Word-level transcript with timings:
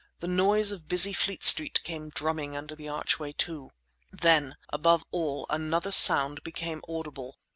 The 0.19 0.27
noise 0.27 0.71
of 0.71 0.87
busy 0.87 1.13
Fleet 1.13 1.43
Street 1.43 1.79
came 1.83 2.09
drumming 2.09 2.57
under 2.57 2.75
the 2.75 2.89
archway, 2.89 3.33
too. 3.33 3.69
Then, 4.11 4.55
above 4.69 5.05
all, 5.11 5.45
another 5.47 5.91
sound 5.91 6.41
became 6.41 6.81
audible. 6.89 7.37